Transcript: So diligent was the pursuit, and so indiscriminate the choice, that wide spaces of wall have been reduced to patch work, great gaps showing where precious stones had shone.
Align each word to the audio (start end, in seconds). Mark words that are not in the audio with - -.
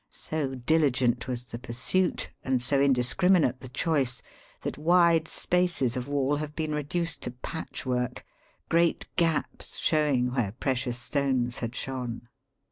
So 0.09 0.55
diligent 0.55 1.27
was 1.27 1.45
the 1.45 1.59
pursuit, 1.59 2.31
and 2.43 2.59
so 2.59 2.79
indiscriminate 2.79 3.59
the 3.59 3.67
choice, 3.69 4.23
that 4.61 4.75
wide 4.79 5.27
spaces 5.27 5.95
of 5.95 6.07
wall 6.07 6.37
have 6.37 6.55
been 6.55 6.73
reduced 6.73 7.21
to 7.21 7.29
patch 7.29 7.85
work, 7.85 8.25
great 8.67 9.05
gaps 9.15 9.77
showing 9.77 10.33
where 10.33 10.53
precious 10.53 10.97
stones 10.97 11.59
had 11.59 11.75
shone. 11.75 12.29